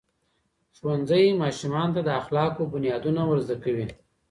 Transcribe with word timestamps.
ښوونځی 0.77 1.25
ماشومانو 1.41 1.93
ته 1.95 2.01
د 2.03 2.09
اخلاقو 2.21 2.71
بنیادونه 2.73 3.21
ورزده 3.25 3.55
کوي. 3.63 3.85